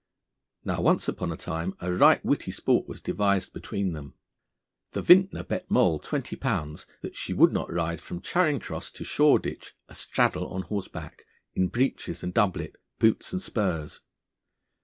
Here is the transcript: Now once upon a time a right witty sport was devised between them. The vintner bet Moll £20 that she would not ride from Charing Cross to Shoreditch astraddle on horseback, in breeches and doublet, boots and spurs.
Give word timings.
Now 0.65 0.81
once 0.81 1.07
upon 1.07 1.31
a 1.31 1.35
time 1.37 1.75
a 1.79 1.93
right 1.93 2.25
witty 2.25 2.49
sport 2.49 2.87
was 2.87 3.01
devised 3.01 3.53
between 3.53 3.93
them. 3.93 4.15
The 4.93 5.03
vintner 5.03 5.43
bet 5.43 5.69
Moll 5.69 5.99
£20 5.99 6.87
that 7.01 7.15
she 7.15 7.33
would 7.35 7.51
not 7.53 7.71
ride 7.71 8.01
from 8.01 8.19
Charing 8.19 8.57
Cross 8.59 8.93
to 8.93 9.03
Shoreditch 9.03 9.75
astraddle 9.87 10.47
on 10.51 10.63
horseback, 10.63 11.25
in 11.53 11.67
breeches 11.67 12.23
and 12.23 12.33
doublet, 12.33 12.77
boots 12.97 13.31
and 13.31 13.43
spurs. 13.43 14.01